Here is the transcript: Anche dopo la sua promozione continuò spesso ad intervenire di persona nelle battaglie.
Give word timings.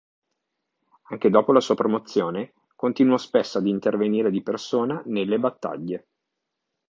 Anche 1.09 1.29
dopo 1.29 1.51
la 1.51 1.59
sua 1.59 1.75
promozione 1.75 2.53
continuò 2.75 3.17
spesso 3.17 3.59
ad 3.59 3.67
intervenire 3.67 4.31
di 4.31 4.41
persona 4.41 4.99
nelle 5.05 5.37
battaglie. 5.37 6.07